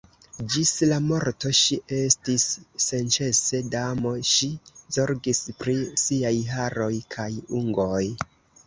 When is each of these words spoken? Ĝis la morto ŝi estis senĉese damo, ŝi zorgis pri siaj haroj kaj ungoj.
Ĝis 0.53 0.69
la 0.91 0.95
morto 1.09 1.51
ŝi 1.57 1.77
estis 1.97 2.47
senĉese 2.87 3.61
damo, 3.77 4.15
ŝi 4.33 4.51
zorgis 4.97 5.47
pri 5.63 5.79
siaj 6.07 6.37
haroj 6.57 6.93
kaj 7.17 7.33
ungoj. 7.63 8.05